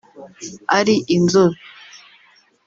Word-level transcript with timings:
ari 0.77 0.95
inzobe 1.15 1.59